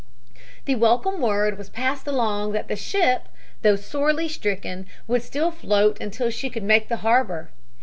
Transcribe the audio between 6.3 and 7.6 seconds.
she could make harbor.